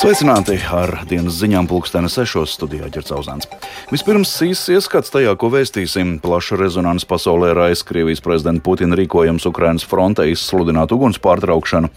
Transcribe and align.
Sveicināti 0.00 0.54
ar 0.72 1.02
dienas 1.04 1.34
ziņām, 1.42 1.66
pulksteni 1.68 2.08
6. 2.08 2.46
studijā 2.48 2.86
ģercauzāns. 2.88 3.44
Vispirms 3.92 4.30
īsts 4.46 4.70
ieskats 4.72 5.12
tajā, 5.12 5.34
ko 5.36 5.50
vēstīsim. 5.52 6.14
Plaša 6.24 6.56
rezonanss 6.56 7.04
pasaulē 7.04 7.50
raisa 7.52 7.84
Krievijas 7.84 8.24
prezidenta 8.24 8.64
Putina 8.64 8.96
rīkojums 8.96 9.44
Ukrainas 9.50 9.84
frontē 9.84 10.24
izsludināt 10.30 10.94
uguns 10.96 11.20
pārtraukšanu. 11.20 11.92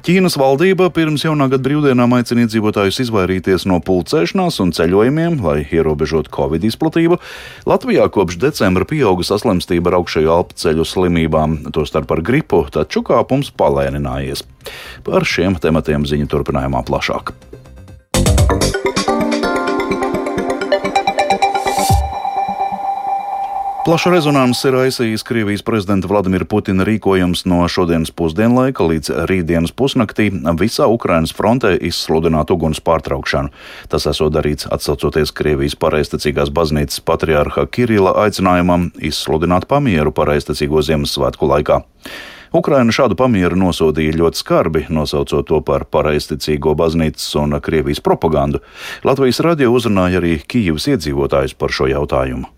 Ķīnas 0.00 0.38
valdība 0.40 0.88
pirms 0.96 1.26
jaunā 1.26 1.50
gada 1.52 1.66
brīvdienām 1.68 2.16
aicina 2.16 2.46
iedzīvotājus 2.46 3.02
izvairīties 3.04 3.68
no 3.68 3.82
pulcēšanās 3.84 4.56
un 4.64 4.72
ceļojumiem, 4.72 5.42
lai 5.44 5.58
ierobežotu 5.68 6.32
covid 6.32 6.64
izplatību. 6.72 7.20
Latvijā 7.68 8.08
kopš 8.16 8.40
decembra 8.48 8.88
pieauga 8.88 9.28
saslimstība 9.28 9.92
ar 9.92 10.00
augšējo 10.00 10.40
alpceļu 10.40 10.88
slimībām, 10.88 11.60
tostarp 11.76 12.16
ar 12.16 12.24
gripu, 12.24 12.64
taču 12.72 13.04
kāpums 13.04 13.52
palēninājies. 13.52 14.46
Par 15.04 15.28
šiem 15.28 15.60
tematiem 15.60 16.08
ziņu 16.08 16.32
turpinājumā 16.32 16.86
plašāk. 16.88 17.41
Plašu 23.82 24.12
rezonanci 24.14 24.68
ir 24.70 24.76
aizsījis 24.78 25.24
Krievijas 25.26 25.64
prezidenta 25.66 26.06
Vladimira 26.06 26.46
Putina 26.46 26.84
rīkojums 26.86 27.42
no 27.50 27.64
šodienas 27.66 28.12
pusdienlaika 28.14 28.86
līdz 28.86 29.10
rītdienas 29.26 29.74
pusnaktī 29.74 30.28
visā 30.60 30.86
Ukrainas 30.86 31.34
frontē 31.34 31.72
izsludināt 31.90 32.52
uguns 32.54 32.78
pārtraukšanu. 32.78 33.50
Tas 33.90 34.06
esot 34.06 34.36
darīts 34.36 34.68
atsaucoties 34.70 35.34
Krievijas 35.34 35.74
pareizticīgās 35.82 36.54
baznīcas 36.54 37.02
patriārha 37.02 37.66
Kirila 37.74 38.14
aicinājumam 38.22 38.92
izsludināt 39.02 39.66
pamieru 39.66 40.14
pareizticīgo 40.14 40.84
Ziemassvētku 40.86 41.50
laikā. 41.50 41.82
Ukraina 42.52 42.92
šādu 42.92 43.16
pamieru 43.16 43.56
nosodīja 43.56 44.12
ļoti 44.20 44.40
skarbi, 44.42 44.86
nosaucot 44.92 45.46
to 45.48 45.60
par 45.64 45.86
pareizticīgo 45.88 46.74
baznīcas 46.76 47.30
un 47.40 47.56
Krievijas 47.64 48.02
propagandu. 48.04 48.60
Latvijas 49.08 49.40
radio 49.40 49.72
uzrunāja 49.72 50.20
arī 50.20 50.34
Kijivas 50.44 50.90
iedzīvotājus 50.92 51.56
par 51.56 51.72
šo 51.72 51.88
jautājumu. 51.88 52.50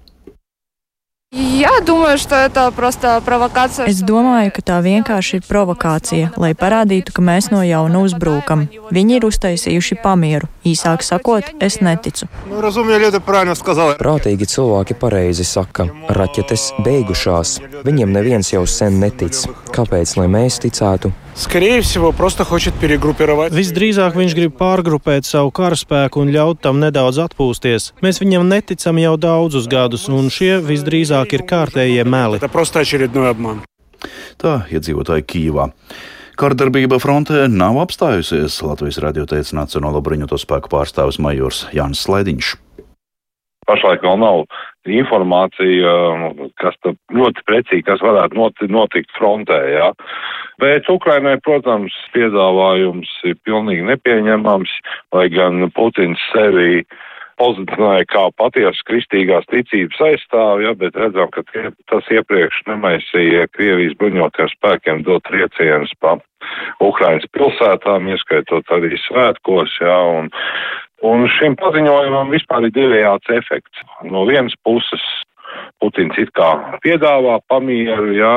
Я 1.33 1.79
думаю, 1.81 2.17
что 2.17 2.35
это 2.35 2.71
просто 2.71 3.21
провокация. 3.23 3.85
Es 3.85 4.01
domāju, 4.01 4.49
ka 4.49 4.61
tā 4.65 4.77
vienkārši 4.81 5.37
ir 5.37 5.43
provokācija, 5.45 6.31
lai 6.41 6.55
parādītu, 6.57 7.13
ka 7.13 7.21
mēs 7.21 7.51
no 7.53 7.61
jauna 7.61 8.01
uzbrūkam. 8.01 8.65
Viņi 8.89 9.19
ir 9.19 9.27
uztaisījuši 9.27 9.99
pamieru. 10.01 10.49
Īsāk 10.65 11.05
sakot, 11.05 11.45
es 11.61 11.81
neticu. 11.85 12.25
Prātīgi 14.01 14.49
cilvēki 14.55 14.97
pareizi 14.97 15.45
saka, 15.45 15.85
raķetes 16.09 16.71
beigušās. 16.81 17.59
Viņiem 17.85 18.09
neviens 18.17 18.49
jau 18.49 18.65
sen 18.65 18.97
netic. 19.03 19.37
Kāpēc, 19.69 20.17
lai 20.17 20.25
mēs 20.33 20.57
ticētu? 20.65 21.13
Visdrīzāk 23.54 24.14
viņš 24.14 24.34
grib 24.38 24.54
pārgrupēt 24.54 25.26
savu 25.26 25.50
karaspēku 25.54 26.22
un 26.22 26.30
ļaut 26.30 26.60
tam 26.62 26.78
nedaudz 26.78 27.18
atpūsties. 27.24 27.90
Mēs 28.06 28.22
viņam 28.22 28.46
neticam 28.46 29.00
jau 29.02 29.16
daudzus 29.18 29.66
gadus, 29.70 30.06
un 30.06 30.30
šie 30.30 30.60
visdrīzāk 30.62 31.34
ir 31.34 31.42
kārtējie 31.50 32.06
meli. 32.06 32.38
Tā 34.38 34.54
iedzīvotāji 34.70 35.26
Kīvā. 35.34 35.70
Kārdarbība 36.38 36.98
frontē 37.02 37.44
nav 37.50 37.78
apstājusies, 37.82 38.62
Latvijas 38.66 39.02
radio 39.02 39.26
teica 39.26 39.58
Nacionālo 39.58 40.02
bruņoto 40.06 40.38
spēku 40.38 40.70
pārstāvis 40.70 41.18
Majors 41.22 41.66
Jānis 41.74 42.06
Slaidiņš. 42.06 42.54
Pašlaik 43.68 44.04
vēl 44.04 44.20
nav 44.20 44.44
informācija, 44.84 45.94
kas 46.60 46.76
ļoti 47.14 47.44
precīzi, 47.48 47.86
kas 47.86 48.02
varētu 48.04 48.38
noti, 48.38 48.68
notikt 48.72 49.14
frontē. 49.16 49.60
Jā. 49.72 49.88
Bet 50.62 50.90
Ukrainai, 50.92 51.38
protams, 51.42 51.94
piedāvājums 52.14 53.10
ir 53.28 53.40
pilnīgi 53.46 53.86
nepieņemams, 53.88 54.76
lai 55.16 55.26
gan 55.32 55.66
Putins 55.74 56.20
sevi 56.32 56.84
pozicionēja 57.40 58.06
kā 58.10 58.24
patiesu 58.38 58.84
kristīgās 58.88 59.46
ticības 59.50 60.00
aizstāvi, 60.08 60.68
ja, 60.68 60.74
bet 60.78 60.96
redzam, 60.98 61.30
ka 61.34 61.42
tie, 61.50 61.70
tas 61.90 62.06
iepriekš 62.12 62.62
nemaisīja 62.68 63.48
Krievijas 63.56 63.96
bruņotajiem 63.98 64.52
spēkiem 64.54 65.02
dot 65.08 65.26
triecienus 65.26 65.94
pa 66.00 66.16
Ukrainas 66.84 67.26
pilsētām, 67.34 68.06
ieskaitot 68.12 68.70
arī 68.76 68.94
svētkos, 69.06 69.74
ja, 69.82 69.98
un 70.20 70.30
Un 71.04 71.26
šim 71.36 71.58
paziņojumam 71.60 72.32
vispār 72.32 72.68
ir 72.68 72.74
divējāds 72.74 73.32
efekts. 73.36 73.84
No 74.08 74.24
vienas 74.28 74.56
puses 74.64 75.04
Putins 75.82 76.16
it 76.18 76.30
kā 76.34 76.48
piedāvā 76.82 77.36
pamieru, 77.50 78.14
jā, 78.16 78.32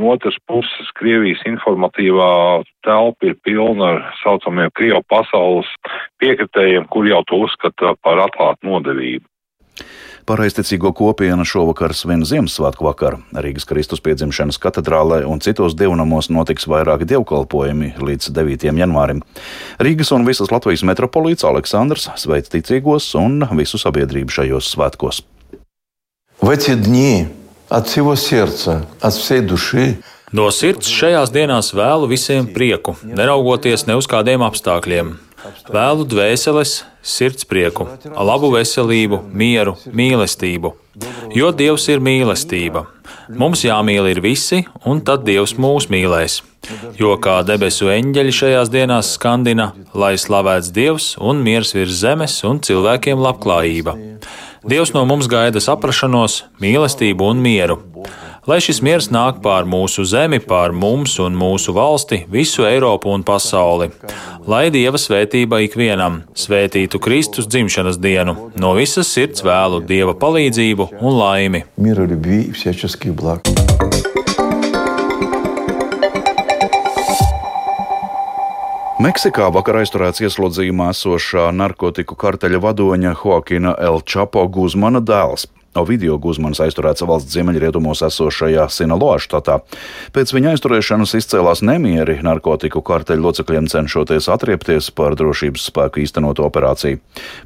no 0.00 0.14
otras 0.14 0.38
puses 0.48 0.90
Krievijas 0.98 1.42
informatīvā 1.46 2.30
telpa 2.86 3.30
ir 3.30 3.36
pilna 3.46 3.92
ar 3.92 4.02
saucamiem 4.22 4.72
Krievu 4.78 5.02
pasaules 5.10 5.68
piekritējiem, 6.22 6.88
kur 6.90 7.06
jau 7.06 7.22
to 7.28 7.42
uzskata 7.46 7.94
par 8.02 8.22
atklātu 8.24 8.70
nodevību. 8.70 9.26
Pareizticīgo 10.29 10.91
kopiena 10.97 11.45
šovakar 11.47 11.95
svin 11.97 12.25
Ziemassvētku 12.27 12.85
vakaru. 12.85 13.21
Rīgas 13.33 13.65
Kristus 13.69 14.03
piedzimšanas 14.05 14.59
katedrālē 14.61 15.23
un 15.29 15.41
citos 15.43 15.75
dievnamos 15.77 16.29
notiks 16.29 16.67
vairāki 16.69 17.09
dievkalpojumi 17.09 17.95
līdz 18.01 18.31
9. 18.35 18.69
janvārim. 18.83 19.23
Rīgas 19.81 20.13
un 20.15 20.27
visas 20.27 20.53
Latvijas 20.53 20.85
metropolīts 20.87 21.47
Aleksandrs 21.47 22.09
sveic 22.21 22.51
ticīgos 22.53 23.11
un 23.19 23.41
visu 23.57 23.81
sabiedrību 23.81 24.39
šajos 24.39 24.73
svētkos. 24.75 25.23
В 26.41 26.49
эти 26.49 26.73
дни 26.73 27.27
от 27.69 27.87
всего 27.87 28.15
сердца, 28.15 28.87
от 28.99 29.13
всей 29.13 29.41
души 29.41 29.97
No 30.31 30.45
sirds 30.47 30.87
šajās 30.87 31.27
dienās 31.35 31.73
vēlu 31.75 32.07
visiem 32.07 32.45
prieku, 32.55 32.93
neraugoties 33.03 33.83
ne 33.83 33.97
uz 33.99 34.07
kādiem 34.07 34.45
apstākļiem. 34.45 35.09
Vēlu 35.70 36.06
dvēseles, 36.08 36.80
sirds 37.04 37.46
prieku, 37.48 37.86
labu 38.16 38.50
veselību, 38.54 39.20
mieru, 39.30 39.76
mīlestību. 39.86 40.72
Jo 41.36 41.52
Dievs 41.52 41.86
ir 41.92 42.00
mīlestība. 42.00 42.86
Mums 43.36 43.64
jāmīl 43.66 44.06
ir 44.10 44.20
visi, 44.24 44.62
un 44.86 45.02
tad 45.04 45.26
Dievs 45.26 45.56
mūs 45.60 45.88
mīlēs. 45.92 46.40
Jo 46.98 47.14
kā 47.22 47.40
debesu 47.46 47.90
eņģeļi 47.92 48.34
šajās 48.34 48.70
dienās 48.72 49.12
skandina, 49.18 49.72
lai 49.94 50.14
slavēts 50.18 50.72
Dievs 50.74 51.12
un 51.20 51.42
miers 51.44 51.74
virs 51.76 52.00
zemes 52.00 52.40
un 52.48 52.62
cilvēkiem 52.64 53.22
labklājība. 53.22 53.96
Dievs 54.66 54.94
no 54.96 55.04
mums 55.06 55.28
gaida 55.30 55.62
saprašanos, 55.62 56.44
mīlestību 56.62 57.28
un 57.30 57.42
mieru 57.44 57.78
lai 58.46 58.58
šis 58.62 58.80
miers 58.84 59.08
nāk 59.10 59.40
pār 59.44 59.66
mūsu 59.68 60.04
zemi, 60.06 60.38
pār 60.38 60.74
mums 60.74 61.18
un 61.22 61.34
mūsu 61.38 61.74
valsti, 61.76 62.22
visu 62.30 62.66
Eiropu 62.66 63.10
un 63.12 63.24
pasauli. 63.26 63.90
Lai 64.46 64.68
Dieva 64.74 64.98
svētība 65.02 65.60
ikvienam 65.66 66.22
svētītu 66.38 67.00
Kristus 67.02 67.50
dzimšanas 67.50 67.98
dienu, 67.98 68.52
no 68.54 68.74
visas 68.78 69.10
sirds 69.10 69.42
vēlu 69.46 69.82
Dieva 69.86 70.14
palīdzību 70.14 70.90
un 71.00 71.18
laimi. 71.18 71.64
Mieru, 71.82 72.06
ļubī, 72.12 72.44
Meksikā 78.96 79.50
vakar 79.52 79.76
aizturēts 79.82 80.22
ieslodzījumā 80.24 80.88
esošā 80.94 81.50
narkotiku 81.52 82.16
karteļa 82.16 82.62
vadoņa 82.64 83.12
Joaquina 83.12 83.74
El 83.76 84.00
Chapo 84.08 84.46
Guzmana 84.48 85.02
dēls. 85.04 85.44
Ovidio 85.80 86.16
Guzmans 86.22 86.60
aizturēts 86.64 87.04
valsts 87.06 87.36
ziemeļrietumos 87.36 88.02
esošajā 88.08 88.66
Sinaloa 88.72 89.18
štatā. 89.22 89.60
Pēc 90.16 90.32
viņa 90.36 90.54
aizturēšanas 90.54 91.16
izcēlās 91.20 91.62
nemieri 91.66 92.18
narkotiku 92.26 92.82
karteļu 92.86 93.28
locekļiem 93.28 93.70
cenšoties 93.72 94.30
atriepties 94.32 94.90
par 94.96 95.18
drošības 95.18 95.68
spēku 95.70 96.04
īstenotu 96.06 96.46
operāciju. 96.48 97.02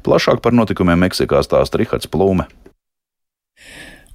Plašāk 0.07 0.43
par 0.43 0.57
notikumiem 0.57 1.07
Meksikā 1.07 1.43
stāsta 1.45 1.81
Rihards 1.81 2.11
Plūme. 2.11 2.47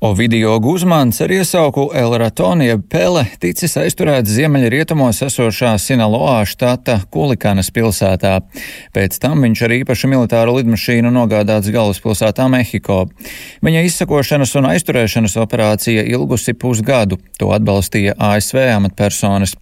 Ovidio 0.07 0.59
Guzmans 0.61 1.21
ar 1.21 1.33
iesauku 1.35 1.89
El 1.95 2.13
Ratonija 2.21 2.77
Pele 2.79 3.25
ticis 3.43 3.73
aizturēts 3.81 4.31
ziemeļrietumos 4.37 5.19
esošā 5.27 5.73
Sinaloā 5.83 6.45
štata 6.47 7.01
Kulikanas 7.11 7.73
pilsētā. 7.75 8.37
Pēc 8.95 9.17
tam 9.19 9.43
viņš 9.43 9.63
ar 9.67 9.75
īpašu 9.81 10.11
militāru 10.13 10.55
lidmašīnu 10.61 11.11
nogādāts 11.11 11.73
galvaspilsētā 11.75 12.47
Mehiko. 12.53 13.01
Viņa 13.67 13.83
izsakošanas 13.89 14.55
un 14.61 14.69
aizturēšanas 14.71 15.35
operācija 15.43 16.07
ilgusi 16.07 16.55
pusgadu. 16.55 17.19
To 17.43 17.51
atbalstīja 17.57 18.15
ASV 18.15 18.63
amatpersonas. 18.77 19.57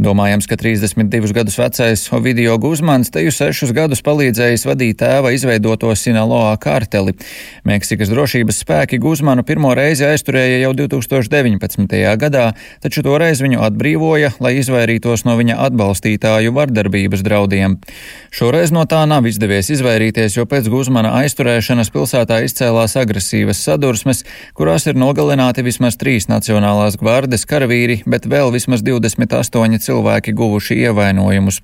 Domājams, 0.00 0.48
ka 0.48 0.56
32 0.56 1.36
gadus 1.36 1.60
vecais 1.60 2.06
Ovidio 2.16 2.56
Guzmans 2.62 3.12
teju 3.12 3.34
sešus 3.34 3.76
gadus 3.76 4.00
palīdzējis 4.08 4.66
vadīt 4.70 5.02
tēva 5.04 5.34
izveidoto 5.36 5.92
Sinaloā 5.92 6.56
karteli. 6.64 7.12
Meksikas 7.68 8.08
drošības 8.08 8.64
spēki 8.64 9.02
Guzmanu 9.02 9.44
pirmo 9.44 9.74
reizi 9.74 9.81
reizi 9.82 10.06
aizturēja 10.06 10.62
jau 10.62 10.72
2019. 10.78 11.98
gadā, 12.20 12.46
taču 12.82 13.02
toreiz 13.04 13.42
viņu 13.42 13.62
atbrīvoja, 13.66 14.32
lai 14.42 14.54
izvairītos 14.60 15.26
no 15.26 15.36
viņa 15.38 15.58
atbalstītāju 15.66 16.54
vardarbības 16.56 17.24
draudiem. 17.26 17.78
Šoreiz 18.32 18.72
no 18.74 18.84
tā 18.88 19.02
nav 19.10 19.26
izdevies 19.28 19.70
izvairīties, 19.74 20.36
jo 20.38 20.46
pēc 20.48 20.68
Guzmana 20.72 21.14
aizturēšanas 21.22 21.90
pilsētā 21.94 22.42
izcēlās 22.46 22.96
agresīvas 23.00 23.62
sadursmes, 23.66 24.22
kurās 24.58 24.86
ir 24.90 24.98
nogalināti 24.98 25.64
vismaz 25.66 25.98
trīs 26.00 26.28
Nacionālās 26.30 26.96
gvardes 27.00 27.46
karavīri, 27.48 28.02
bet 28.06 28.28
vēl 28.30 28.52
vismaz 28.54 28.84
28 28.86 29.82
cilvēki 29.82 30.36
guvuši 30.38 30.78
ievainojumus. 30.86 31.60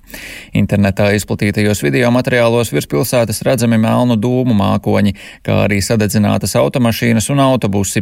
Internetā 0.58 1.12
izplatītajos 1.16 1.82
video 1.86 2.10
materiālos 2.14 2.72
virs 2.74 2.90
pilsētas 2.90 3.42
redzami 3.46 3.78
melnu 3.80 4.18
dūmu 4.20 4.56
mākoņi, 4.58 5.14
kā 5.46 5.62
arī 5.66 5.80
sadedzinātas 5.84 6.56
automašīnas 6.58 7.30
un 7.32 7.44
autobusi. 7.46 7.97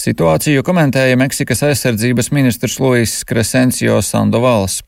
Situāciju 0.00 0.64
komentēja 0.66 1.18
Meksikas 1.20 1.64
aizsardzības 1.70 2.32
ministrs 2.36 2.78
Luis 2.82 3.20
Crescencio 3.28 4.00
Sandovals. 4.04 4.80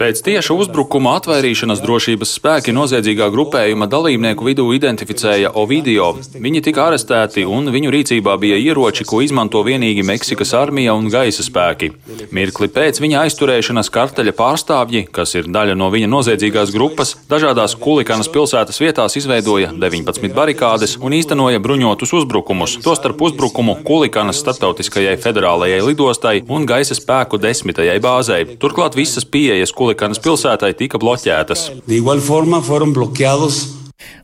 Pēc 0.00 0.22
tieša 0.24 0.54
uzbrukuma 0.56 1.12
atvairīšanas 1.18 1.82
drošības 1.84 2.30
spēki 2.38 2.72
noziedzīgā 2.74 3.28
grupējuma 3.30 3.86
dalībnieku 3.86 4.46
vidū 4.48 4.64
identificēja 4.74 5.52
Ovidio. 5.60 6.08
Viņi 6.34 6.62
tika 6.66 6.88
arestēti 6.88 7.44
un 7.46 7.68
viņu 7.70 7.92
rīcībā 7.94 8.34
bija 8.40 8.56
ieroči, 8.58 9.04
ko 9.06 9.20
izmanto 9.22 9.60
vienīgi 9.62 10.02
Meksikas 10.08 10.54
armija 10.56 10.96
un 10.98 11.10
gaisa 11.12 11.44
spēki. 11.46 11.92
Mirkli 12.34 12.70
pēc 12.72 12.98
viņa 13.04 13.26
aizturēšanas 13.26 13.92
karteļa 13.92 14.34
pārstāvji, 14.40 15.04
kas 15.12 15.36
ir 15.38 15.52
daļa 15.52 15.76
no 15.78 15.92
viņa 15.94 16.10
noziedzīgās 16.10 16.74
grupas, 16.74 17.14
dažādās 17.30 17.76
Kulikanas 17.78 18.32
pilsētas 18.32 18.80
vietās 18.82 19.18
izveidoja 19.20 19.70
19 19.76 20.34
barikādes 20.34 20.96
un 20.98 21.14
īstenoja 21.20 21.62
bruņotus 21.62 22.16
uzbrukumus, 22.22 22.80
tostarp 22.82 23.20
uzbrukumu 23.28 23.76
Kulikanas 23.86 24.42
starptautiskajai 24.42 25.14
federālajai 25.20 25.84
lidostai 25.86 26.36
un 26.48 26.66
gaisa 26.66 26.98
spēku 26.98 27.38
desmit 27.38 27.59
desmitajai 27.60 28.00
bāzei. 28.00 28.56
Turklāt 28.60 28.96
visas 28.96 29.26
pieejas 29.28 29.74
Kulikanas 29.76 30.20
pilsētai 30.24 30.72
tika 30.78 30.98
bloķētas. 31.00 31.68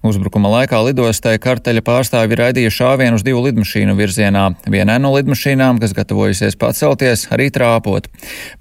Uzbrukuma 0.06 0.50
laikā 0.52 0.78
lidostai 0.86 1.34
karteļa 1.42 1.82
pārstāvi 1.82 2.36
raidīja 2.38 2.70
šāvienu 2.70 3.18
uz 3.18 3.24
divu 3.26 3.40
lidmašīnu 3.48 3.96
virzienā. 3.98 4.44
Vienai 4.70 4.98
no 5.02 5.10
lidmašīnām, 5.16 5.80
kas 5.82 5.94
gatavojusies 5.96 6.54
pacelties, 6.60 7.24
arī 7.34 7.48
trāpot. 7.50 8.06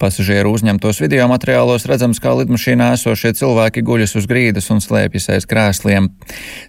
Pasažieru 0.01 0.55
uzņemtos 0.55 1.01
video 1.03 1.27
materiālos 1.29 1.85
redzams, 1.85 2.21
kā 2.23 2.33
lidmašīnā 2.39 2.87
esošie 2.95 3.35
cilvēki 3.37 3.83
guļas 3.85 4.15
uz 4.17 4.25
grīdas 4.31 4.71
un 4.73 4.81
slēpjas 4.81 5.29
aiz 5.35 5.45
krēsliem. 5.49 6.09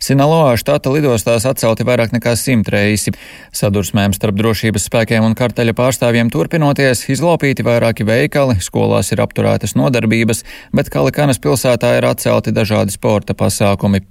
Sinaloā 0.03 0.53
štata 0.61 0.93
lidostās 0.93 1.49
atcelti 1.49 1.87
vairāk 1.89 2.13
nekā 2.13 2.37
simt 2.37 2.69
reisi. 2.73 3.15
Sadursmēm 3.57 4.13
starp 4.17 4.37
drošības 4.37 4.91
spēkiem 4.91 5.25
un 5.25 5.39
karteļa 5.39 5.73
pārstāvjiem 5.79 6.29
turpinoties, 6.35 7.07
izlaupīti 7.17 7.65
vairāki 7.65 8.05
veikali, 8.05 8.59
skolās 8.61 9.15
ir 9.17 9.25
apturētas 9.25 9.73
nodarbības, 9.79 10.45
bet 10.77 10.93
Kalikanas 10.93 11.41
pilsētā 11.41 11.97
ir 11.97 12.11
atcelti 12.11 12.53
dažādi 12.53 12.93
sporta 12.93 13.33
pasākumi. 13.39 14.05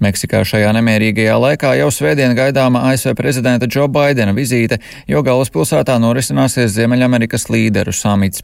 Meksikā 0.00 0.40
šajā 0.48 0.70
nemierīgajā 0.78 1.34
laikā 1.36 1.74
jau 1.76 1.90
svētdien 1.92 2.32
gaidāma 2.38 2.86
ASV 2.88 3.12
prezidenta 3.18 3.68
Džo 3.68 3.84
Baidena 3.92 4.32
vizīte, 4.32 4.78
jo 5.10 5.20
galvaspilsētā 5.26 5.98
norisināsies 6.00 6.72
Ziemeļamerikas 6.78 7.50
līderu 7.52 7.92
samits. 7.92 8.40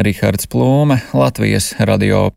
Rihards 0.00 0.48
Plūme, 0.48 1.02
Latvijas 1.12 1.74
radio. 1.84 2.30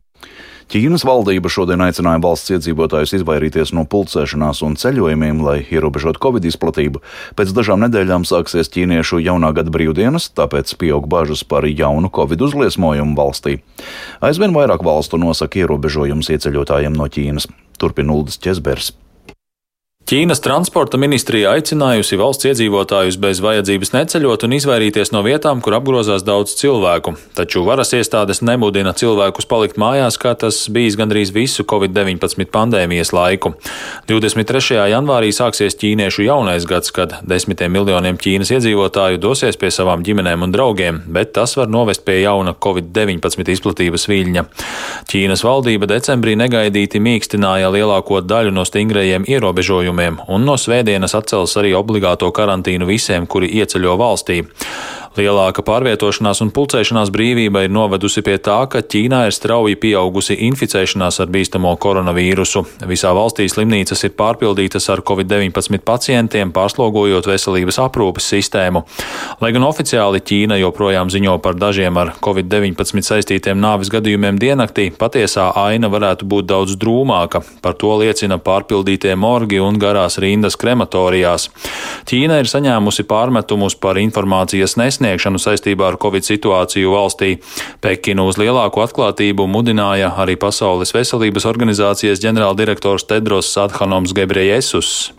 Ķīnas 0.70 1.02
valdība 1.02 1.50
šodien 1.50 1.80
aicināja 1.82 2.20
valsts 2.22 2.52
iedzīvotājus 2.54 3.16
izvairīties 3.16 3.72
no 3.74 3.82
pulcēšanās 3.90 4.60
un 4.62 4.76
ceļojumiem, 4.78 5.40
lai 5.42 5.56
ierobežotu 5.64 6.20
covid 6.22 6.44
izplatību. 6.46 7.00
Pēc 7.40 7.50
dažām 7.56 7.80
nedēļām 7.82 8.28
sāksies 8.28 8.70
ķīniešu 8.76 9.18
jaunā 9.24 9.50
gada 9.56 9.72
brīvdienas, 9.74 10.28
tāpēc 10.38 10.76
pieaug 10.78 11.08
bažas 11.10 11.42
par 11.42 11.66
jaunu 11.66 12.12
covid 12.14 12.44
uzliesmojumu 12.46 13.18
valstī. 13.18 13.56
Aizvien 14.22 14.54
vairāk 14.54 14.86
valstu 14.86 15.18
nosaka 15.18 15.64
ierobežojumus 15.64 16.30
ieceļotājiem 16.36 16.94
no 16.94 17.10
Ķīnas. 17.10 17.48
Turpina 17.80 18.12
Uldis 18.12 18.36
Česbers. 18.36 18.92
Ķīnas 20.10 20.40
transporta 20.42 20.98
ministrija 20.98 21.52
aicinājusi 21.54 22.16
valsts 22.18 22.48
iedzīvotājus 22.48 23.14
bez 23.22 23.38
vajadzības 23.44 23.92
neceļot 23.94 24.42
un 24.42 24.54
izvairīties 24.56 25.12
no 25.14 25.20
vietām, 25.22 25.60
kur 25.62 25.76
apgrozās 25.76 26.24
daudz 26.26 26.56
cilvēku. 26.58 27.12
Taču 27.38 27.60
varas 27.62 27.94
iestādes 27.94 28.42
nemudina 28.42 28.90
cilvēkus 28.90 29.46
palikt 29.46 29.78
mājās, 29.78 30.18
kā 30.18 30.32
tas 30.34 30.58
bijis 30.74 30.96
gandrīz 30.98 31.30
visu 31.30 31.62
Covid-19 31.62 32.50
pandēmijas 32.50 33.12
laiku. 33.14 33.52
23. 34.10 34.80
janvārī 34.90 35.28
sāksies 35.30 35.78
ķīniešu 35.78 36.26
jaunais 36.26 36.66
gads, 36.66 36.90
kad 36.90 37.14
desmitiem 37.22 37.70
miljoniem 37.78 38.18
Ķīnas 38.18 38.50
iedzīvotāju 38.56 39.22
dosies 39.22 39.60
pie 39.62 39.70
savām 39.70 40.02
ģimenēm 40.02 40.42
un 40.42 40.50
draugiem, 40.50 41.00
bet 41.06 41.36
tas 41.38 41.54
var 41.54 41.70
novest 41.70 42.02
pie 42.02 42.18
jauna 42.24 42.56
Covid-19 42.58 43.54
izplatības 43.54 44.08
viļņa. 44.10 44.46
Ķīnas 45.14 45.46
valdība 45.46 45.86
decembrī 45.94 46.34
negaidīti 46.42 46.98
mīkstināja 46.98 47.70
lielāko 47.78 48.24
daļu 48.26 48.58
no 48.58 48.66
stingrajiem 48.66 49.30
ierobežojumiem 49.30 49.99
pasākumiem, 50.00 50.20
un 50.28 50.44
no 50.44 50.56
svētdienas 50.56 51.14
atcels 51.14 51.56
arī 51.56 51.74
obligāto 51.74 52.30
karantīnu 52.32 52.86
visiem, 52.86 53.26
kuri 53.26 53.50
ieceļo 53.60 53.96
valstī. 53.98 54.42
Lielāka 55.18 55.64
pārvietošanās 55.66 56.38
un 56.44 56.52
pulcēšanās 56.54 57.08
brīvība 57.10 57.64
ir 57.66 57.72
novedusi 57.74 58.22
pie 58.22 58.36
tā, 58.38 58.60
ka 58.70 58.78
Ķīnā 58.78 59.24
ir 59.26 59.34
strauji 59.34 59.74
pieaugusi 59.82 60.36
inficēšanās 60.46 61.16
ar 61.24 61.32
bīstamo 61.34 61.72
koronavīrusu. 61.82 62.62
Visā 62.86 63.10
valstī 63.16 63.48
slimnīcas 63.50 64.06
ir 64.06 64.14
pārpildītas 64.14 64.86
ar 64.94 65.02
covid-19 65.02 65.82
pacientiem, 65.82 66.52
pārslogojot 66.54 67.26
veselības 67.26 67.80
aprūpes 67.82 68.28
sistēmu. 68.36 68.84
Lai 69.42 69.50
gan 69.56 69.66
oficiāli 69.66 70.20
Ķīna 70.22 70.60
joprojām 70.60 71.10
ziņo 71.10 71.34
par 71.42 71.58
dažiem 71.58 71.98
ar 71.98 72.14
covid-19 72.22 73.02
saistītiem 73.10 73.58
nāvis 73.58 73.90
gadījumiem 73.90 74.38
diennaktī, 74.38 74.92
patiesā 74.94 75.48
aina 75.58 75.90
varētu 75.90 76.30
būt 76.30 76.52
daudz 76.54 76.78
drūmāka. 76.78 77.42
Par 77.66 77.74
to 77.82 77.96
liecina 77.98 78.38
pārpildītie 78.38 79.18
morgi 79.18 79.58
un 79.58 79.82
garās 79.82 80.22
rindas 80.22 80.54
krematorijās. 80.54 81.50
Ķīna 82.06 82.38
ir 82.44 82.54
saņēmusi 82.54 83.08
pārmetumus 83.10 83.74
par 83.74 83.98
informācijas 83.98 84.78
nesniegšanu 84.78 84.99
sniegšanu 85.00 85.40
saistībā 85.40 85.88
ar 85.90 85.98
Covid 86.00 86.26
situāciju 86.26 86.94
valstī. 86.94 87.32
Pekinu 87.82 88.28
uz 88.30 88.38
lielāku 88.40 88.84
atklātību 88.84 89.48
mudināja 89.50 90.12
arī 90.20 90.36
Pasaules 90.40 90.94
veselības 90.94 91.48
organizācijas 91.50 92.22
ģenerāldirektors 92.22 93.08
Tedros 93.10 93.50
Adhanoms 93.60 94.14
Gebriejesus. 94.16 95.10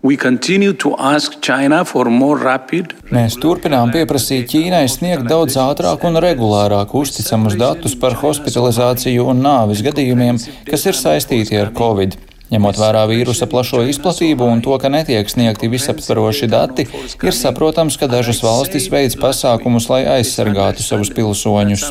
Mēs 3.12 3.38
turpinām 3.42 3.92
pieprasīt 3.94 4.50
Ķīnai 4.51 4.86
sniegt 4.92 5.28
daudz 5.30 5.57
ātrāk 5.60 6.06
un 6.07 6.19
regulārāk 6.24 6.95
uzticamus 6.98 7.57
datus 7.60 7.98
par 8.00 8.16
hospitalizāciju 8.22 9.30
un 9.33 9.44
nāvis 9.45 9.83
gadījumiem, 9.86 10.39
kas 10.69 10.88
ir 10.88 11.00
saistīti 11.00 11.60
ar 11.60 11.74
Covid. 11.75 12.19
Ņemot 12.51 12.75
vērā 12.81 13.06
vīrusa 13.07 13.48
plašo 13.48 13.86
izplatību 13.88 14.44
un 14.44 14.59
to, 14.63 14.75
ka 14.75 14.89
netiek 14.92 15.30
sniegti 15.31 15.69
visaptveroši 15.71 16.50
dati, 16.51 16.83
ir 17.24 17.36
saprotams, 17.36 17.95
ka 17.95 18.09
dažas 18.12 18.42
valstis 18.44 18.89
veids 18.92 19.15
pasākumus, 19.19 19.88
lai 19.88 20.01
aizsargātu 20.18 20.83
savus 20.83 21.13
pilsoņus. 21.15 21.86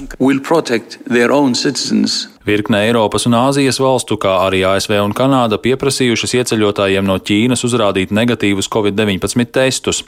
Virkne 2.44 2.82
Eiropas 2.88 3.24
un 3.28 3.36
Āzijas 3.36 3.80
valstu, 3.80 4.18
kā 4.20 4.34
arī 4.46 4.60
ASV 4.68 4.98
un 5.00 5.14
Kanāda, 5.16 5.56
pieprasījušas 5.64 6.36
ieceļotājiem 6.42 7.08
no 7.08 7.16
Ķīnas 7.16 7.64
uzrādīt 7.68 8.12
negatīvus 8.16 8.68
COVID-19 8.72 9.48
testus. 9.56 10.02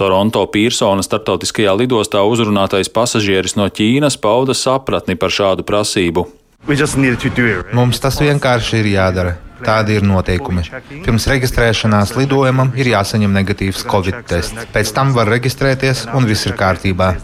Toronto 0.00 0.46
Pīrsona 0.52 1.04
starptautiskajā 1.04 1.76
lidostā 1.76 2.24
uzrunātais 2.24 2.92
pasažieris 2.92 3.56
no 3.60 3.68
Ķīnas 3.68 4.16
pauda 4.20 4.56
sapratni 4.56 5.16
par 5.20 5.32
šādu 5.34 5.68
prasību. 5.68 6.24
Mums 7.76 8.00
tas 8.00 8.20
vienkārši 8.20 8.82
ir 8.82 8.92
jādara. 8.94 9.38
Tādi 9.64 9.98
ir 9.98 10.06
noteikumi. 10.06 10.64
Pirms 11.04 11.28
reģistrēšanās 11.30 12.14
lidojumam 12.18 12.72
ir 12.78 12.92
jāsaņem 12.94 13.34
negatīvs 13.40 13.86
covid 13.90 14.22
tests. 14.30 14.68
Pēc 14.74 14.92
tam 14.96 15.14
var 15.16 15.30
reģistrēties 15.32 16.06
un 16.16 16.28
viss 16.28 16.48
ir 16.48 16.56
kārtībā. 16.58 17.14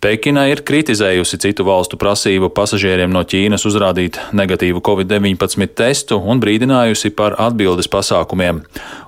Pekina 0.00 0.46
ir 0.50 0.62
kritizējusi 0.66 1.38
citu 1.44 1.66
valstu 1.68 1.98
prasību 2.00 2.48
pasažieriem 2.56 3.12
no 3.12 3.22
Ķīnas 3.22 3.66
uzrādīt 3.68 4.18
negatīvu 4.34 4.82
covid-19 4.82 5.70
testu 5.78 6.18
un 6.18 6.42
brīdinājusi 6.42 7.12
par 7.14 7.38
atbildes 7.38 7.90
pasākumiem. 7.92 8.64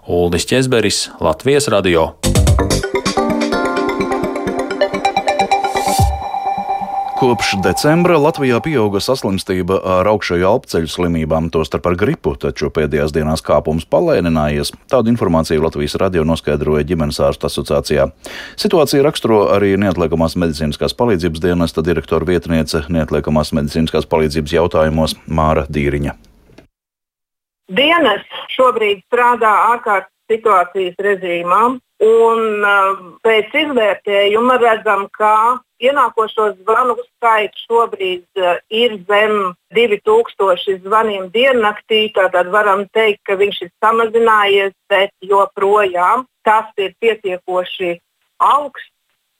Uldis 0.07 0.47
Česberis, 0.47 1.09
Latvijas 1.21 1.71
radio. 1.73 2.13
Kopš 7.23 7.53
decembra 7.63 8.17
Latvijā 8.19 8.57
pieauga 8.59 8.99
saslimstība 8.99 9.77
ar 9.87 10.09
augšējo 10.11 10.49
apceļu 10.59 10.89
slimībām, 10.91 11.53
tostarp 11.55 11.85
ar 11.87 11.95
gripu, 12.01 12.33
taču 12.35 12.67
pēdējās 12.75 13.13
dienās 13.15 13.45
kāpums 13.47 13.85
palēninājies. 13.87 14.73
Tādu 14.91 15.13
informāciju 15.13 15.63
Latvijas 15.63 15.95
radio 16.03 16.25
noskaidroja 16.27 16.83
ģimenes 16.89 17.21
ārstu 17.23 17.47
asociācijā. 17.47 18.09
Situācija 18.59 19.05
raksturo 19.07 19.39
arī 19.55 19.77
neatliekamās 19.79 20.35
medicīniskās 20.35 20.99
palīdzības 20.99 21.45
dienesta 21.47 21.87
direktora 21.87 22.27
vietniece 22.27 22.83
neatliekamās 22.91 23.55
medicīniskās 23.55 24.11
palīdzības 24.11 24.57
jautājumos 24.59 25.15
Māra 25.31 25.63
Dīriņa. 25.71 26.17
Dienas 27.71 28.27
šobrīd 28.57 29.07
strādā 29.07 29.55
ārkārtas 29.77 30.11
situācijas 30.27 30.99
režīmā. 30.99 31.63
Un 32.03 32.65
pēc 33.23 33.53
izvērtējuma 33.61 34.57
redzam, 34.59 35.05
ka 35.15 35.61
ienākošo 35.83 36.49
zvanu 36.57 36.97
skaits 36.99 37.63
šobrīd 37.69 38.43
ir 38.75 38.97
zem 39.07 39.53
2000 39.77 40.81
zvaniem 40.83 41.29
diennaktī. 41.35 42.09
Tātad 42.17 42.51
varam 42.51 42.89
teikt, 42.91 43.23
ka 43.29 43.39
viņš 43.39 43.63
ir 43.67 43.71
samazinājies, 43.85 44.75
bet 44.91 45.15
joprojām 45.23 46.27
tas 46.43 46.71
ir 46.77 46.97
pietiekoši 46.99 47.95
augsts. 48.43 48.91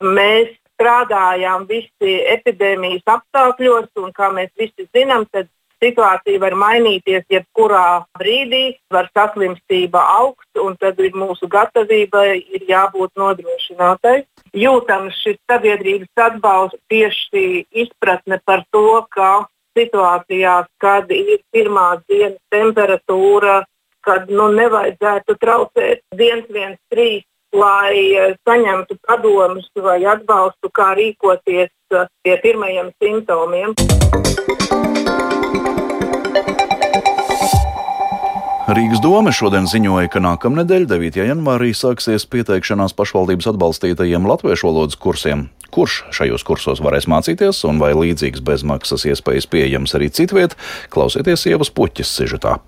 Mēs 0.03 0.55
strādājām 0.75 1.67
visi 1.71 2.15
epidēmijas 2.31 3.07
apstākļos, 3.17 3.91
un 4.03 4.15
kā 4.15 4.31
mēs 4.35 4.51
visi 4.59 4.87
zinām, 4.95 5.27
tad 5.31 5.51
situācija 5.83 6.41
var 6.43 6.55
mainīties 6.59 7.25
jebkurā 7.33 8.05
brīdī, 8.19 8.79
var 8.93 9.09
saslimstība 9.17 10.03
augt, 10.19 10.49
un 10.61 10.77
tad 10.81 11.01
mūsu 11.01 11.49
gatavībai 11.51 12.39
ir 12.39 12.69
jābūt 12.69 13.11
nodrošinātai. 13.19 14.23
Jūtams 14.53 15.17
šis 15.25 15.41
sabiedrības 15.51 16.25
atbalsts, 16.29 16.81
tieši 16.93 17.67
izpratne 17.85 18.39
par 18.45 18.65
to, 18.71 19.03
ka 19.11 19.47
situācijās, 19.79 20.69
kad 20.81 21.11
ir 21.11 21.41
pirmās 21.53 22.03
dienas 22.09 22.41
temperatūra, 22.53 23.63
kad 24.03 24.31
nu, 24.31 24.49
nevajadzētu 24.53 25.37
traucēt 25.41 26.03
113, 26.19 27.23
lai 27.53 27.97
eh, 28.17 28.35
saņemtu 28.49 28.99
padomus 29.07 29.69
vai 29.85 30.01
atbalstu, 30.09 30.73
kā 30.75 30.93
rīkoties 30.99 31.71
eh, 31.71 32.09
pie 32.25 32.37
pirmajiem 32.45 32.93
simptomiem. 33.03 33.77
Rīgas 38.73 39.03
doma 39.03 39.33
šodien 39.35 39.67
ziņoja, 39.69 40.09
ka 40.09 40.21
nākamnedēļ, 40.23 40.87
9. 40.89 41.19
janvārī, 41.27 41.73
sāksies 41.77 42.25
pieteikšanās 42.31 42.95
pašvaldības 42.97 43.51
atbalstītajiem 43.51 44.29
latviešu 44.31 44.71
valodas 44.71 44.97
kursiem. 45.03 45.49
Kurš 45.75 45.99
šajos 46.15 46.47
kursos 46.47 46.81
varēs 46.85 47.09
mācīties 47.11 47.65
un 47.69 47.83
vai 47.83 47.91
līdzīgas 47.97 48.45
bezmaksas 48.47 49.05
iespējas 49.11 49.51
pieejamas 49.51 49.97
arī 49.99 50.13
citviet, 50.15 50.57
klausieties 50.95 51.49
Ievas 51.51 51.73
puķis 51.75 52.15
sižetā. 52.17 52.61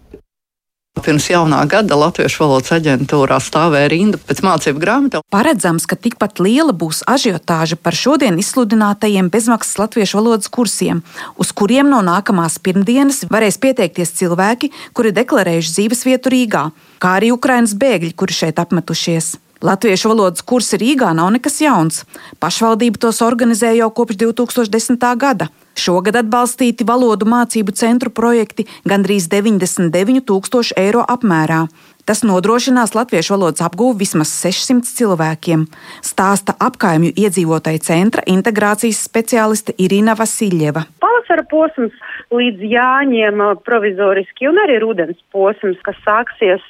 Pirms 1.02 1.26
jaunā 1.26 1.58
gada 1.66 1.96
Latviešu 1.98 2.44
valodas 2.44 2.70
aģentūrā 2.76 3.40
stāvēja 3.42 3.88
rinda 3.90 4.18
pēc 4.22 4.40
mācību 4.46 4.80
grāmatām. 4.80 5.24
Paredzams, 5.34 5.88
ka 5.90 5.98
tikpat 5.98 6.38
liela 6.38 6.70
būs 6.70 7.02
ažiotāža 7.10 7.76
par 7.82 7.98
šodien 7.98 8.38
izsludinātajiem 8.38 9.26
bezmaksas 9.32 9.76
latviešu 9.82 10.20
valodas 10.20 10.48
kursiem, 10.54 11.02
uz 11.36 11.50
kuriem 11.50 11.90
no 11.90 11.98
nākamās 12.06 12.60
pirmdienas 12.62 13.24
varēs 13.26 13.58
pieteikties 13.60 14.14
cilvēki, 14.20 14.70
kuri 14.94 15.12
deklarējuši 15.18 15.74
dzīvesvietu 15.76 16.32
Rīgā, 16.32 16.68
kā 17.02 17.16
arī 17.18 17.34
Ukrainas 17.34 17.74
bēgļi, 17.74 18.14
kuri 18.14 18.38
šeit 18.38 18.62
apmetušies. 18.62 19.34
Latviešu 19.64 20.14
valodas 20.14 20.46
kursi 20.46 20.78
Rīgā 20.80 21.10
nav 21.16 21.34
nekas 21.34 21.58
jauns. 21.64 22.04
Pašvaldība 22.38 23.02
tos 23.02 23.20
organizē 23.24 23.74
jau 23.74 23.90
kopš 23.90 24.22
2010. 24.22 25.10
gada. 25.18 25.50
Šogad 25.75 26.16
atbalstīti 26.23 26.87
valodu 26.87 27.26
mācību 27.26 27.75
centru 27.75 28.12
projekti 28.14 28.66
gandrīz 28.87 29.26
99 29.33 30.23
tūkstoši 30.28 30.78
eiro 30.78 31.02
apmērā. 31.02 31.64
Tas 32.04 32.21
nodrošinās 32.21 32.93
latviešu 32.95 33.33
valodas 33.35 33.64
apgūvi 33.64 34.02
vismaz 34.02 34.33
600 34.43 34.90
cilvēkiem, 34.99 35.64
stāsta 36.04 36.52
apkaimju 36.61 37.14
iedzīvotāju 37.16 37.81
centra 37.87 38.25
integrācijas 38.28 39.00
speciāliste 39.09 39.73
Irina 39.81 40.12
Vasiljeva. 40.19 40.85
Pavasara 41.25 41.45
posms 41.49 41.93
līdz 42.35 42.61
jāņem 42.69 43.40
provizoriski 43.64 44.49
un 44.49 44.59
arī 44.61 44.76
rudens 44.83 45.16
posms, 45.33 45.78
kas 45.85 45.97
sāksies 46.04 46.61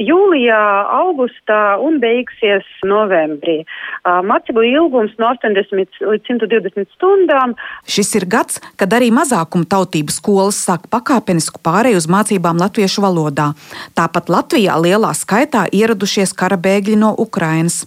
jūlijā, 0.00 0.60
augustā 1.04 1.76
un 1.84 1.98
beigsies 2.00 2.64
novembrī. 2.84 3.64
Mācību 4.04 4.64
ilgums 4.64 5.12
no 5.20 5.28
80 5.34 6.00
līdz 6.00 6.24
120 6.30 6.88
stundām. 6.96 7.54
Šis 7.84 8.14
ir 8.16 8.24
gads, 8.24 8.60
kad 8.80 8.88
arī 8.96 9.12
mazākuma 9.12 9.68
tautību 9.68 10.14
skolas 10.14 10.64
sāk 10.64 10.88
pakāpenisku 10.88 11.60
pārēju 11.60 12.00
uz 12.00 12.08
mācībām 12.08 12.60
latviešu 12.64 13.04
valodā. 13.04 13.52
Tāpat 13.98 14.32
Latvijā 14.32 14.80
lielā 14.80 15.12
skaitā 15.12 15.68
ieradušies 15.72 16.32
kara 16.32 16.56
bēgļi 16.56 17.00
no 17.04 17.12
Ukrainas. 17.18 17.84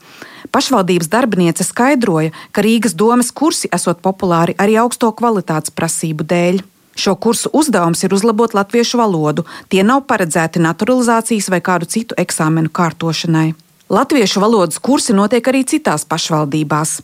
Pašvaldības 0.51 1.09
darbiniece 1.11 1.65
skaidroja, 1.67 2.31
ka 2.51 2.63
Rīgas 2.65 2.95
domes 2.95 3.31
kursi 3.31 3.69
esot 3.73 4.01
populāri 4.05 4.55
arī 4.57 4.77
augsto 4.81 5.11
kvalitātes 5.11 5.73
prasību 5.75 6.27
dēļ. 6.27 6.63
Šo 6.97 7.13
kursu 7.21 7.51
uzdevums 7.53 8.01
ir 8.03 8.13
uzlabot 8.15 8.55
latviešu 8.57 8.97
valodu. 8.97 9.45
Tie 9.69 9.83
nav 9.85 10.07
paredzēti 10.09 10.61
naturalizācijas 10.63 11.51
vai 11.53 11.61
kādu 11.61 11.85
citu 11.85 12.17
eksāmenu 12.17 12.73
kārtošanai. 12.73 13.51
Latviešu 13.93 14.41
valodas 14.43 14.81
kursi 14.83 15.13
notiek 15.13 15.45
arī 15.47 15.61
citās 15.63 16.07
pašvaldībās. 16.09 16.97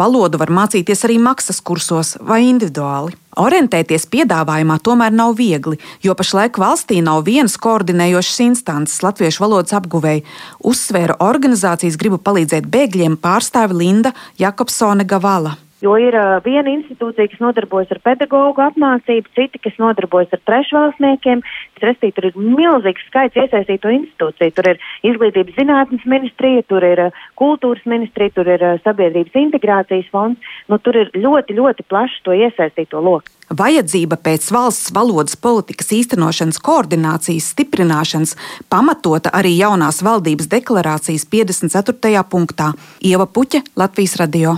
Valodu 0.00 0.40
var 0.40 0.50
mācīties 0.50 1.04
arī 1.06 1.20
maksas 1.22 1.60
kursos 1.60 2.16
vai 2.18 2.40
individuāli. 2.48 3.14
Orientēties 3.40 4.06
piedāvājumā 4.12 4.78
tomēr 4.86 5.14
nav 5.14 5.34
viegli, 5.40 5.80
jo 6.04 6.14
pašlaik 6.14 6.60
valstī 6.60 7.00
nav 7.02 7.24
vienas 7.26 7.56
koordinējošas 7.58 8.40
instances 8.46 9.02
latviešu 9.02 9.46
valodas 9.46 9.74
apguvēji, 9.74 10.24
uzsvēra 10.62 11.18
organizācijas 11.24 11.98
gribu 11.98 12.22
palīdzēt 12.22 12.70
bēgļiem 12.70 13.18
pārstāve 13.18 13.74
Linda 13.80 14.14
Jakobsone 14.38 15.06
Gavala. 15.08 15.63
Jo 15.82 15.96
ir 15.98 16.14
uh, 16.14 16.38
viena 16.44 16.70
institūcija, 16.70 17.26
kas 17.32 17.40
nodarbojas 17.42 17.90
ar 17.92 18.00
pedagoģu 18.06 18.62
apmācību, 18.68 19.32
citi, 19.34 19.60
kas 19.64 19.74
nodarbojas 19.82 20.32
ar 20.36 20.42
trešvalstniekiem. 20.46 21.42
Restīvi, 21.82 22.14
tur 22.16 22.28
ir 22.30 22.38
milzīgs 22.38 23.02
skaits 23.10 23.36
iesaistīto 23.36 23.90
institūciju. 23.92 24.54
Tur 24.54 24.70
ir 24.70 24.82
izglītības 25.04 25.58
zinātnes 25.58 26.06
ministrija, 26.08 26.64
tur 26.70 26.86
ir 26.86 27.08
uh, 27.08 27.22
kultūras 27.40 27.84
ministrija, 27.90 28.32
tur 28.38 28.48
ir 28.54 28.62
uh, 28.64 28.78
sabiedrības 28.86 29.36
integrācijas 29.42 30.08
fonds. 30.14 30.54
Nu, 30.70 30.78
tur 30.78 30.96
ir 31.02 31.10
ļoti, 31.18 31.58
ļoti 31.58 31.86
plašs 31.90 32.22
to 32.24 32.36
iesaistīto 32.38 33.02
loku. 33.04 33.28
Vajadzība 33.54 34.16
pēc 34.24 34.46
valsts 34.54 34.92
valodas 34.96 35.36
politikas 35.36 35.92
īstenošanas 35.92 36.62
koordinācijas 36.64 37.50
stiprināšanas 37.52 38.32
pamatota 38.72 39.34
arī 39.36 39.52
jaunās 39.58 40.00
valdības 40.06 40.48
deklarācijas 40.54 41.28
54. 41.28 42.24
punktā 42.30 42.72
Ieva 43.04 43.28
Puķa, 43.28 43.60
Latvijas 43.76 44.16
radio. 44.22 44.56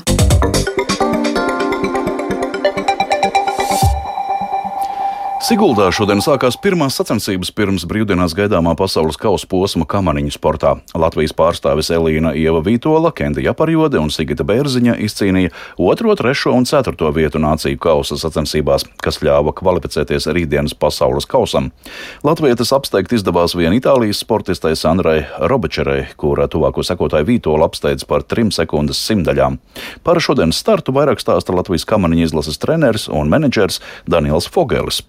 Siguldā 5.46 5.84
šodien 5.94 6.18
sākās 6.18 6.56
pirmās 6.58 6.96
sacensības 6.98 7.52
pirms 7.54 7.84
brīvdienās 7.86 8.32
gaidāmā 8.34 8.72
pasaules 8.74 9.14
kausa 9.20 9.46
posma 9.46 9.84
kamaniņu 9.86 10.32
sportā. 10.34 10.72
Latvijas 10.98 11.36
pārstāvis 11.38 11.92
Elīna 11.94 12.32
Ieva 12.34 12.58
Vītola, 12.66 13.12
Kenda 13.14 13.44
Japarjode 13.44 14.00
un 14.02 14.10
Sigita 14.10 14.42
Bērziņa 14.42 14.96
izcīnīja 15.06 15.52
2, 15.78 16.16
3 16.18 16.50
un 16.50 16.66
4 16.66 17.12
vietu 17.14 17.38
nāciju 17.38 17.78
kausa 17.78 18.18
sacensībās, 18.18 18.88
kas 18.98 19.20
ļāva 19.22 19.54
kvalificēties 19.54 20.26
rītdienas 20.34 20.74
pasaules 20.74 21.30
kausam. 21.30 21.70
Latvijas 22.26 22.74
apsteigt 22.74 23.14
izdevās 23.14 23.54
vien 23.54 23.78
Itālijas 23.78 24.26
sportistai 24.26 24.74
Sandrai 24.74 25.28
Robečerai, 25.38 26.08
kura 26.18 26.50
tuvāko 26.50 26.82
sekotāju 26.82 27.30
Vītola 27.30 27.70
apsteidz 27.70 28.02
par 28.02 28.26
3 28.26 28.50
sekundes 28.64 28.98
simtaļām. 28.98 29.60
Par 30.02 30.18
šodienas 30.18 30.58
startu 30.58 30.96
vairāk 30.96 31.22
stāsta 31.22 31.54
Latvijas 31.54 31.86
kamaniņu 31.86 32.32
izlases 32.32 32.58
treneris 32.58 33.06
un 33.06 33.30
menedžers 33.30 33.78
Daniels 34.10 34.50
Fogelis 34.50 35.04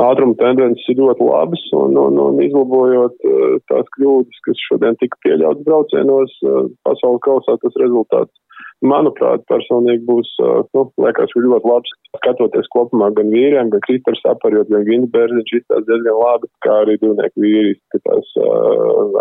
ātruma 0.00 0.36
tendences 0.40 0.86
ir 0.92 1.00
ļoti 1.00 1.24
labas 1.26 1.62
un, 1.76 1.96
un, 2.00 2.18
un 2.22 2.38
izlabojot 2.44 3.26
uh, 3.28 3.56
tās 3.70 3.88
kļūdas, 3.96 4.42
kas 4.46 4.62
šodien 4.68 4.98
tika 5.00 5.18
pieļautas 5.26 5.66
braucienos 5.66 6.36
uh, 6.46 6.68
pasaules 6.86 7.22
kausā, 7.26 7.56
tas 7.62 7.78
rezultāts, 7.82 8.32
manuprāt, 8.86 9.44
personīgi 9.50 10.04
būs, 10.08 10.32
uh, 10.44 10.62
nu, 10.76 10.86
liekas, 11.04 11.34
ļoti 11.36 11.72
labs. 11.72 11.94
Skatoties 12.16 12.68
kopumā 12.74 13.10
gan 13.16 13.30
vīriem, 13.34 13.70
gan 13.72 13.84
Kristers 13.86 14.22
aparjot, 14.30 14.70
gan 14.72 14.86
Gins 14.88 15.12
Bērziņš 15.14 15.56
izstās 15.60 15.86
diezgan 15.88 16.18
labi, 16.18 16.50
kā 16.66 16.80
arī 16.84 16.96
divnieku 17.02 17.44
vīri 17.44 17.76
izskatās 17.76 18.32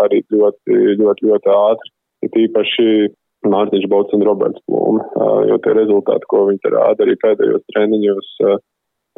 arī 0.05 0.23
ļoti, 0.33 0.79
ļoti, 1.01 1.29
ļoti 1.29 1.53
ātri. 1.53 1.93
Ir 2.25 2.39
īpaši 2.47 2.87
Mārtiņš 3.47 3.85
Bauts 3.91 4.15
un 4.17 4.25
Roberts 4.27 4.65
Plūma, 4.67 5.05
jo 5.47 5.59
tie 5.63 5.75
rezultāti, 5.77 6.27
ko 6.31 6.41
viņi 6.49 6.73
rāda 6.73 7.05
arī 7.05 7.15
pēdējos 7.21 7.63
treniņos, 7.71 8.33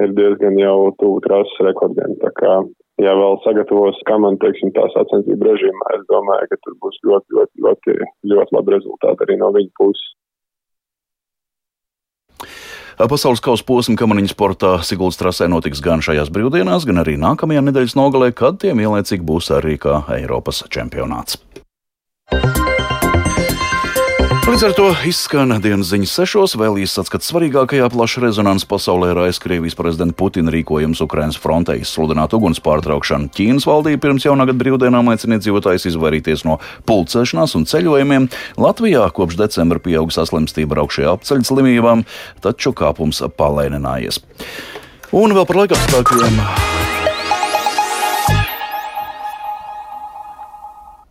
ir 0.06 0.16
diezgan 0.18 0.58
jau 0.60 0.92
tuvu 1.02 1.20
trases 1.26 1.66
rekordiem. 1.66 2.16
Tā 2.22 2.32
kā, 2.38 2.54
ja 3.04 3.18
vēl 3.18 3.38
sagatavos 3.46 4.00
komanda, 4.10 4.42
teiksim, 4.46 4.74
tā 4.76 4.88
sacensību 4.96 5.50
režīmā, 5.50 5.92
es 5.98 6.08
domāju, 6.12 6.50
ka 6.52 6.60
tur 6.64 6.80
būs 6.84 6.98
ļoti, 7.08 7.38
ļoti, 7.38 7.68
ļoti, 7.68 8.00
ļoti 8.34 8.58
labi 8.58 8.76
rezultāti 8.78 9.28
arī 9.28 9.40
no 9.42 9.54
viņa 9.58 9.72
puses. 9.80 10.10
Pasaules 13.02 13.42
kausa 13.42 13.66
posma 13.66 13.96
kamaniņu 13.98 14.30
sportā 14.30 14.76
Siguldas 14.86 15.18
trasē 15.18 15.48
notiks 15.50 15.82
gan 15.82 16.04
šajās 16.06 16.30
brīvdienās, 16.34 16.86
gan 16.86 17.02
arī 17.02 17.16
nākamajā 17.18 17.64
nedēļas 17.66 17.98
nogalē, 17.98 18.30
kad 18.38 18.62
tiem 18.62 18.84
ielēcīgi 18.84 19.26
būs 19.26 19.50
arī 19.58 19.80
kā 19.82 20.04
Eiropas 20.20 20.62
čempionāts. 20.70 21.40
Līdz 24.42 24.64
ar 24.66 24.72
to 24.74 24.86
izskan 25.06 25.54
dienas 25.62 25.92
ziņas 25.92 26.12
sešos, 26.18 26.56
vēl 26.58 26.80
īsts 26.82 26.98
atskats 27.04 27.30
svarīgākajā 27.30 27.86
plaša 27.94 28.24
rezonanses 28.24 28.66
pasaulē 28.66 29.12
ir 29.12 29.20
Krievijas 29.38 29.78
prezidenta 29.78 30.18
Putina 30.18 30.50
rīkojums 30.50 31.04
Ukrainas 31.06 31.38
frontē 31.38 31.76
izsludināt 31.78 32.34
uguns 32.34 32.58
pārtraukšanu. 32.66 33.30
Ķīnas 33.38 33.70
valdība 33.70 34.02
pirms 34.08 34.26
jaunā 34.26 34.50
gada 34.50 34.58
brīvdienām 34.58 35.14
aicina 35.14 35.38
iedzīvotājus 35.38 35.86
izvairīties 35.94 36.46
no 36.50 36.58
pulcēšanās 36.90 37.54
un 37.60 37.70
ceļojumiem. 37.70 38.30
Latvijā 38.58 39.06
kopš 39.14 39.38
decembra 39.46 39.78
pieauga 39.78 40.18
saslimstība 40.18 40.74
braukšajā 40.74 41.14
apceļu 41.20 41.50
slimībām, 41.52 42.06
taču 42.42 42.74
kāpums 42.74 43.22
palēninājies. 43.38 44.24
Un 45.14 45.38
vēl 45.38 45.46
par 45.46 45.68
laikapstākļiem. 45.68 46.81